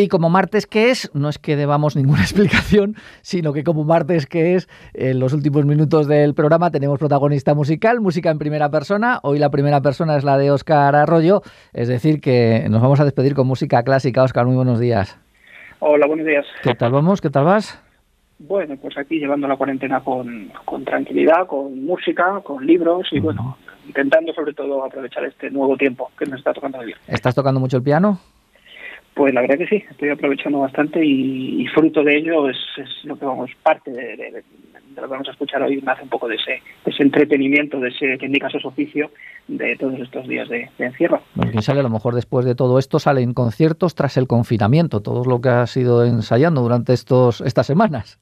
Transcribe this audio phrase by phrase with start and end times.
[0.00, 4.26] Y como martes que es, no es que debamos ninguna explicación, sino que como martes
[4.26, 9.18] que es, en los últimos minutos del programa tenemos protagonista musical, música en primera persona.
[9.24, 11.42] Hoy la primera persona es la de Óscar Arroyo,
[11.72, 14.22] es decir, que nos vamos a despedir con música clásica.
[14.22, 15.18] Óscar, muy buenos días.
[15.80, 16.46] Hola, buenos días.
[16.62, 17.20] ¿Qué tal vamos?
[17.20, 17.82] ¿Qué tal vas?
[18.38, 23.58] Bueno, pues aquí llevando la cuarentena con, con tranquilidad, con música, con libros y bueno,
[23.84, 26.94] intentando sobre todo aprovechar este nuevo tiempo que nos está tocando vivir.
[27.08, 28.20] ¿Estás tocando mucho el piano?
[29.18, 32.56] Pues la verdad que sí, estoy aprovechando bastante y, fruto de ello es,
[33.02, 34.44] lo que vamos, parte de,
[34.94, 37.88] lo que vamos a escuchar hoy, me hace un poco de ese, ese entretenimiento, de
[37.88, 39.10] ese que indica su oficio
[39.48, 41.20] de todos estos días de, encierro.
[41.34, 45.24] Quién sabe, a lo mejor después de todo esto salen conciertos tras el confinamiento, todo
[45.24, 48.20] lo que has ido ensayando durante estos estas semanas.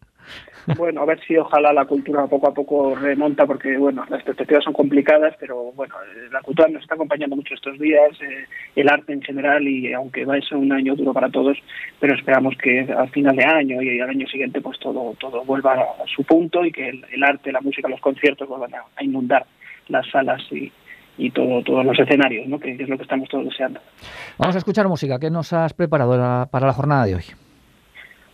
[0.75, 4.65] Bueno, a ver si ojalá la cultura poco a poco remonta, porque bueno, las perspectivas
[4.65, 5.95] son complicadas, pero bueno,
[6.33, 10.25] la cultura nos está acompañando mucho estos días, eh, el arte en general, y aunque
[10.25, 11.57] va a ser un año duro para todos,
[12.01, 15.75] pero esperamos que al final de año y al año siguiente pues todo todo vuelva
[15.75, 19.47] a su punto y que el, arte, la música, los conciertos vuelvan a, inundar
[19.89, 20.73] las salas y,
[21.17, 22.59] y todo, todos los escenarios, ¿no?
[22.59, 23.81] que, es lo que estamos todos deseando.
[24.39, 25.19] Vamos a escuchar música.
[25.19, 27.46] ¿Qué nos has preparado para la jornada de hoy?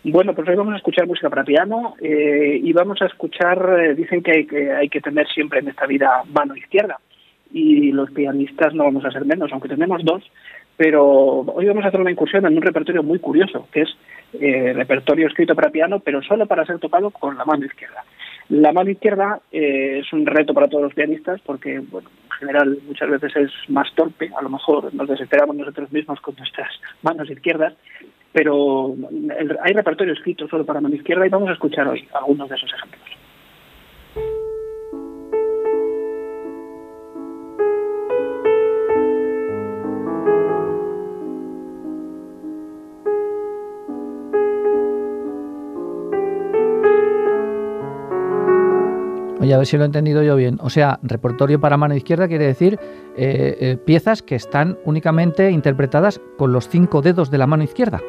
[0.05, 3.95] Bueno, pues hoy vamos a escuchar música para piano eh, y vamos a escuchar, eh,
[3.95, 4.33] dicen que
[4.77, 6.99] hay, que tener siempre en esta vida mano izquierda
[7.53, 10.25] y los pianistas no vamos a ser menos, aunque tenemos dos,
[10.77, 13.91] pero hoy vamos a hacer una incursión en un repertorio muy curioso, que es
[14.41, 18.03] eh, repertorio escrito para piano, pero solo para ser tocado con la mano izquierda.
[18.49, 22.79] La mano izquierda eh, es un reto para todos los pianistas porque, bueno, en general
[22.89, 26.73] muchas veces es más torpe, a lo mejor nos desesperamos nosotros mismos con nuestras
[27.03, 27.75] manos izquierdas,
[28.33, 28.95] pero
[29.63, 32.73] hay repertorio escrito solo para mano izquierda y vamos a escuchar hoy algunos de esos
[32.73, 33.03] ejemplos.
[49.41, 50.59] Oye, a ver si lo he entendido yo bien.
[50.61, 52.79] O sea, repertorio para mano izquierda quiere decir
[53.17, 58.01] eh, eh, piezas que están únicamente interpretadas con los cinco dedos de la mano izquierda.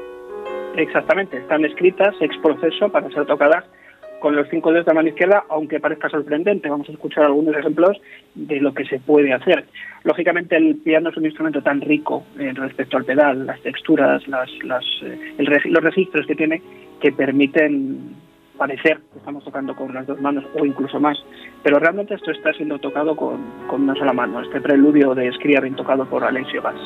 [0.76, 3.64] Exactamente, están escritas ex proceso para ser tocadas
[4.24, 6.70] con los cinco dedos de la mano izquierda, aunque parezca sorprendente.
[6.70, 8.00] Vamos a escuchar algunos ejemplos
[8.36, 9.66] de lo que se puede hacer.
[10.06, 14.50] Lógicamente, el piano es un instrumento tan rico eh, respecto al pedal, las texturas, las,
[15.04, 16.62] eh, los registros que tiene,
[17.02, 18.16] que permiten
[18.58, 21.18] parecer que estamos tocando con las dos manos o incluso más.
[21.62, 24.42] Pero realmente esto está siendo tocado con, una sola mano.
[24.42, 26.80] Este preludio de Scriabin tocado por Alessio Bass.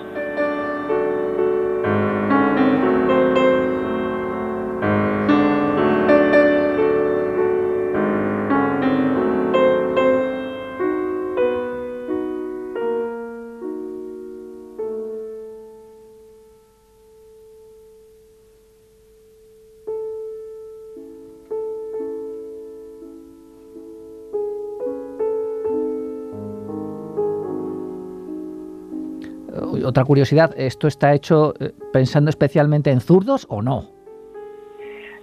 [29.85, 33.89] Otra curiosidad, ¿esto está hecho eh, pensando especialmente en zurdos o no?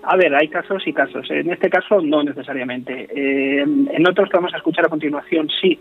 [0.03, 1.31] A ver, hay casos y casos.
[1.31, 3.09] En este caso, no necesariamente.
[3.11, 5.78] Eh, en otros que vamos a escuchar a continuación, sí.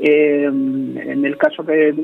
[0.00, 1.94] Eh, en el caso del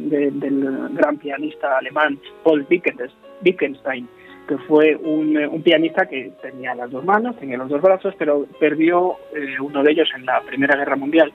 [0.93, 4.07] gran pianista alemán Paul Wittgenstein,
[4.47, 9.17] que fue un, pianista que tenía las dos manos, tenía los dos brazos, pero perdió
[9.61, 11.33] uno de ellos en la Primera Guerra Mundial.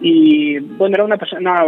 [0.00, 1.64] Y bueno, era una persona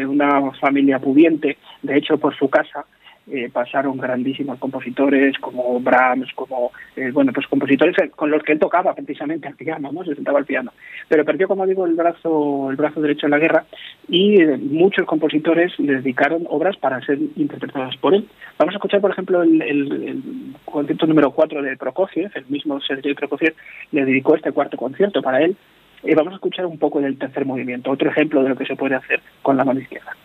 [0.00, 2.84] de una familia pudiente, de hecho por su casa
[3.28, 8.60] eh, pasaron grandísimos compositores como Brahms, como eh, bueno pues compositores con los que él
[8.60, 10.72] tocaba precisamente al piano, no se sentaba al piano,
[11.08, 13.66] pero perdió como digo el brazo el brazo derecho en la guerra
[14.08, 18.28] y eh, muchos compositores le dedicaron obras para ser interpretadas por él.
[18.58, 20.22] Vamos a escuchar por ejemplo el,
[20.64, 23.56] concierto número 4 de Prokofiev, el mismo Sergei Prokofiev
[23.90, 25.56] le dedicó este cuarto concierto para él
[26.06, 28.76] y vamos a escuchar un poco del tercer movimiento, otro ejemplo de lo que se
[28.76, 30.16] puede hacer con la mano izquierda.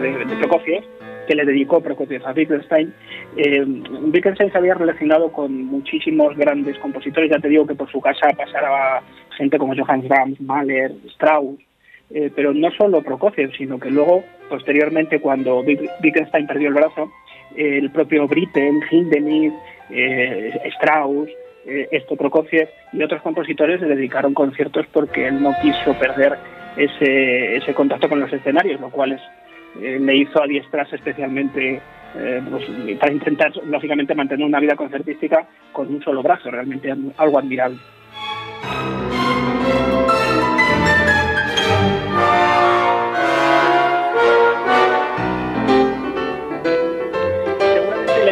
[0.00, 0.84] Orquesta de, Prokofiev,
[1.26, 2.92] que le dedicó Prokofiev a Wittgenstein.
[3.36, 3.64] Eh,
[4.12, 8.28] Wittgenstein se había relacionado con muchísimos grandes compositores, ya te digo que por su casa
[8.36, 9.02] pasaba
[9.36, 11.58] gente como Johannes Brahms, Mahler, Strauss,
[12.12, 17.10] eh, pero no solo Prokofiev, sino que luego, posteriormente, cuando Wittgenstein perdió el brazo,
[17.56, 19.54] el propio Britten, Hindemith,
[19.90, 21.28] eh, Strauss,
[21.66, 26.38] eh, esto Prokofiev y otros compositores le dedicaron conciertos porque él no quiso perder
[26.76, 29.20] ese, ese contacto con los escenarios, lo cual es,
[29.80, 31.80] eh, le hizo adiestrarse especialmente
[32.12, 37.78] pues, para intentar, lógicamente, mantener una vida concertística con un solo brazo, realmente algo admirable.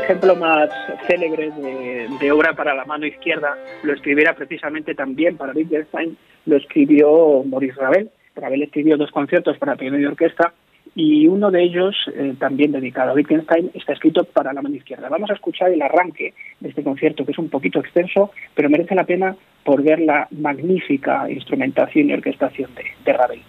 [0.09, 0.71] ejemplo más
[1.07, 7.45] célebre de, obra para la mano izquierda lo escribiera precisamente también para Wittgenstein, lo escribió
[7.45, 8.11] Maurice Ravel.
[8.35, 10.55] Ravel escribió dos conciertos para piano y orquesta
[10.99, 15.09] y uno de ellos, eh, también dedicado a Wittgenstein, está escrito para la mano izquierda.
[15.09, 18.97] Vamos a escuchar el arranque de este concierto, que es un poquito extenso, pero merece
[18.97, 22.73] la pena por ver la magnífica instrumentación y orquestación
[23.05, 23.41] de Ravel.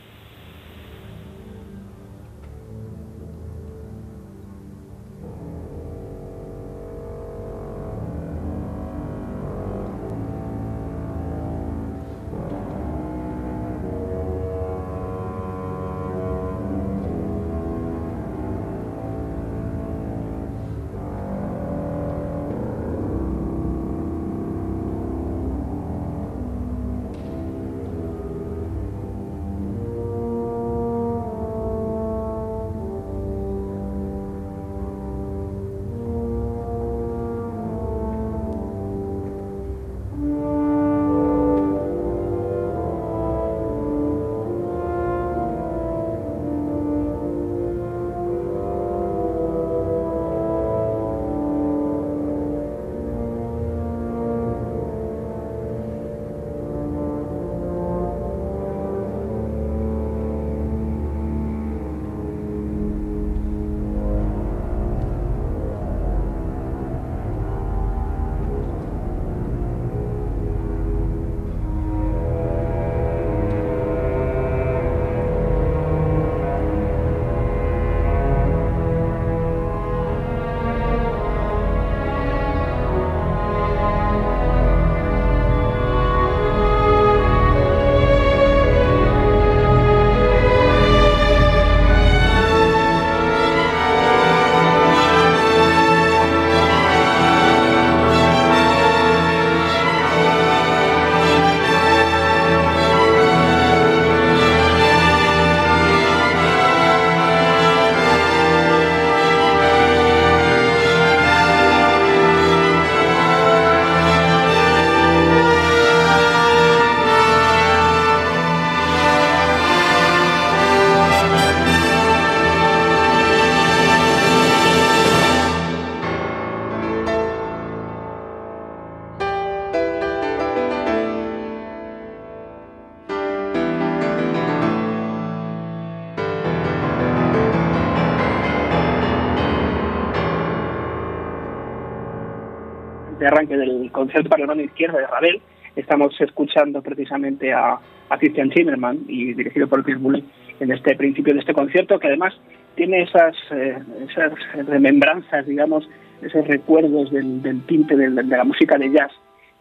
[143.30, 145.42] Arranque del concierto para la mano izquierda de Ravel.
[145.76, 147.80] Estamos escuchando precisamente a,
[148.20, 150.24] Christian Zimmermann y dirigido por Pierre Boulez
[150.60, 152.34] en este principio de este concierto, que además
[152.76, 153.78] tiene esas, eh,
[154.10, 154.34] esas
[154.68, 155.88] remembranzas, digamos,
[156.22, 159.12] esos recuerdos del, del tinte de la música de jazz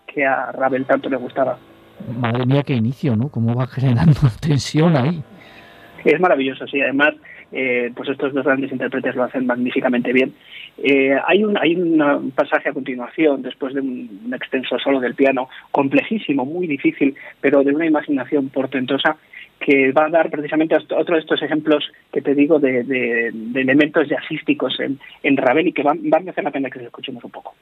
[0.07, 1.59] que a Ravel tanto le gustaba.
[2.19, 3.29] Madre mía, qué inicio, ¿no?
[3.29, 5.23] Cómo va generando tensión ahí.
[6.05, 6.81] Es maravilloso, sí.
[6.81, 7.15] Además,
[7.53, 10.35] eh, pues estos dos grandes intérpretes lo hacen magníficamente bien.
[10.79, 15.49] Eh, hay un hay un pasaje a continuación, después de un, extenso solo del piano,
[15.71, 19.17] complejísimo, muy difícil, pero de una imaginación portentosa,
[19.59, 24.79] que va a dar precisamente otro de estos ejemplos que te digo de, elementos jazzísticos
[24.81, 27.31] en, en Ravel y que van, van a hacer la pena que los escuchemos un
[27.31, 27.55] poco.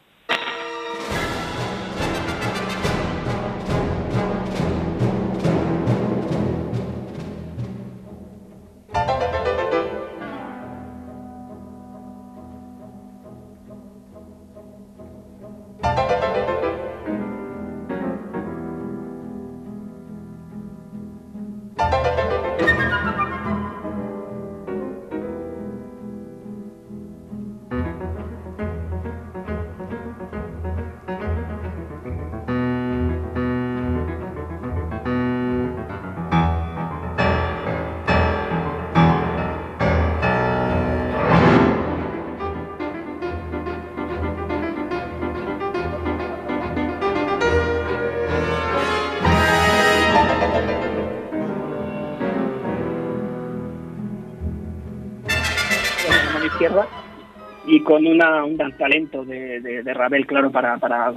[57.87, 61.15] Con una, un gran talento de, de, Ravel, claro, para, para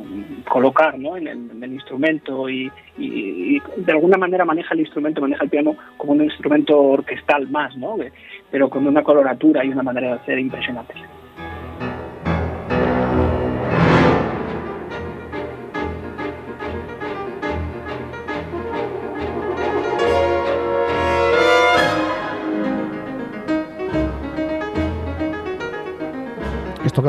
[0.47, 1.17] colocar ¿no?
[1.17, 6.11] en, el, instrumento y, y, de alguna manera maneja el instrumento, maneja el piano como
[6.11, 7.97] un instrumento orquestal más, ¿no?
[8.51, 10.97] pero con una coloratura y una manera de hacer impresionantes.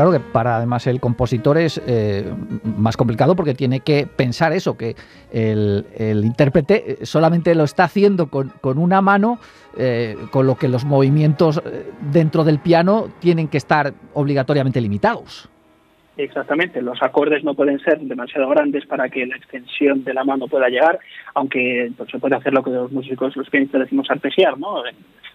[0.00, 2.24] Claro que para además el compositor es eh,
[2.78, 4.94] más complicado porque tiene que pensar eso, que
[5.30, 5.84] el,
[6.24, 9.38] intérprete solamente lo está haciendo con, una mano,
[9.76, 15.50] eh, con lo que los movimientos eh, dentro del piano tienen que estar obligatoriamente limitados.
[16.16, 20.48] Exactamente, los acordes no pueden ser demasiado grandes para que la extensión de la mano
[20.48, 20.98] pueda llegar,
[21.34, 24.82] aunque pues, se puede hacer lo que los músicos, los pianistas decimos arpesiar, ¿no?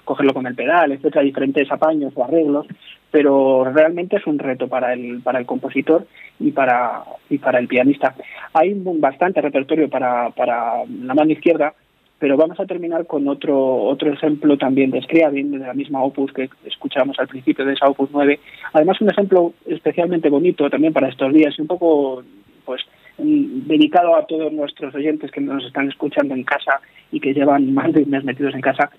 [0.05, 2.67] Cogerlo con el pedal, etcétera, diferentes apaños o arreglos,
[3.11, 6.07] pero realmente es un reto para el para el compositor
[6.39, 8.15] y para y para el pianista.
[8.53, 11.73] Hay bastante repertorio para para la mano izquierda
[12.17, 16.31] pero vamos a terminar con otro otro ejemplo también de Scriabin, de la misma opus
[16.31, 18.39] que escuchábamos al principio de esa opus 9.
[18.73, 22.23] Además, un ejemplo especialmente bonito también para estos días y un poco
[22.65, 22.81] pues
[23.17, 26.81] dedicado a todos nuestros oyentes que nos están escuchando en casa
[27.11, 28.89] y que llevan más de un mes metidos en casa,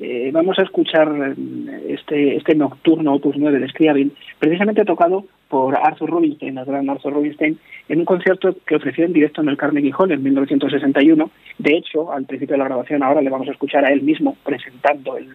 [0.00, 5.76] eh, vamos a escuchar eh, este, este nocturno Opus 9 de Scriabin, precisamente tocado por
[5.76, 7.58] Arthur Rubinstein, el gran Arthur Rubinstein,
[7.88, 11.30] en un concierto que ofreció en directo en el Carnegie Hall en 1961.
[11.58, 14.36] De hecho, al principio de la grabación ahora le vamos a escuchar a él mismo
[14.42, 15.28] presentando el,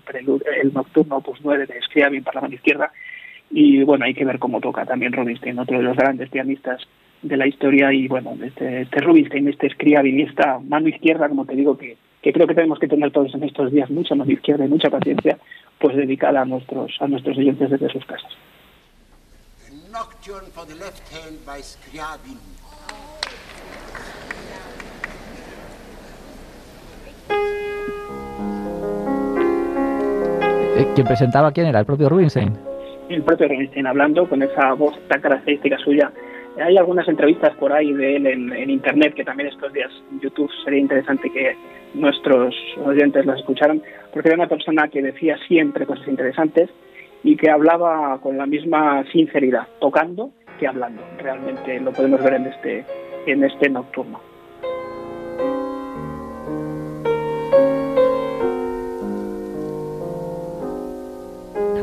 [0.62, 2.92] el nocturno Opus 9 de Scriabin para la mano izquierda.
[3.52, 6.82] Y bueno, hay que ver cómo toca también Rubinstein, otro de los grandes pianistas
[7.22, 7.94] de la historia.
[7.94, 11.96] Y bueno, este, este Rubinstein, este Scriabin, esta mano izquierda, como te digo, que
[12.28, 14.90] que creo que tenemos que tener todos en estos días mucha más izquierda y mucha
[14.90, 15.38] paciencia,
[15.80, 18.30] pues dedicada a nuestros, a nuestros oyentes desde sus casas.
[30.76, 31.80] Eh, ¿Quién presentaba quién era?
[31.80, 32.52] ¿El propio Rubinstein?
[33.08, 36.12] El propio Rubinstein, hablando con esa voz tan característica suya
[36.62, 40.52] hay algunas entrevistas por ahí de él en, internet que también estos días en YouTube
[40.64, 41.56] sería interesante que
[41.94, 43.82] nuestros oyentes las escucharan,
[44.14, 46.70] porque era una persona que decía siempre cosas interesantes
[47.24, 51.02] y que hablaba con la misma sinceridad, tocando que hablando.
[51.20, 52.86] Realmente lo podemos ver en este,
[53.26, 54.27] en este nocturno.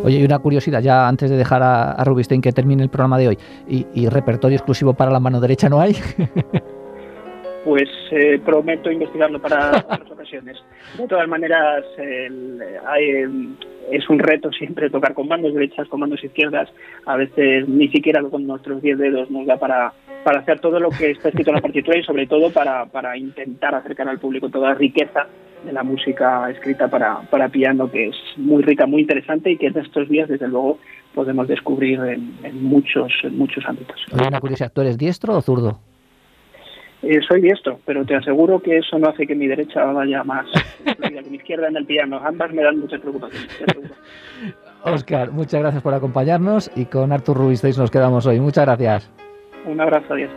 [0.05, 3.29] Oye, y una curiosidad, ya antes de dejar a, Rubinstein que termine el programa de
[3.29, 5.97] hoy, ¿y, repertorio exclusivo para la mano derecha no hay?
[7.65, 10.59] pues eh, prometo investigarlo para otras ocasiones.
[10.99, 11.85] De todas maneras,
[13.91, 16.69] es un reto siempre tocar con manos derechas, con manos izquierdas.
[17.07, 19.93] A veces ni siquiera con nuestros 10 dedos nos da para,
[20.23, 23.17] para hacer todo lo que está escrito en la partitura y sobre todo para, para
[23.17, 25.27] intentar acercar al público toda la riqueza
[25.65, 29.69] de la música escrita para, para piano, que es muy rica, muy interesante y que
[29.69, 30.79] en estos días, desde luego,
[31.15, 33.97] podemos descubrir en, muchos, en muchos ámbitos.
[34.13, 35.79] una curiosidad, ¿tú eres diestro o zurdo?
[37.07, 40.47] Eh, soy diestro, pero te aseguro que eso no hace que mi derecha vaya más
[40.85, 42.21] que mi izquierda en el piano.
[42.25, 43.93] Ambas me dan muchas preocupaciones.
[44.83, 48.41] Oscar, muchas gracias por acompañarnos y con Artur Rubinstein nos quedamos hoy.
[48.41, 49.11] Muchas gracias.
[49.67, 50.31] Un abrazo, adiós.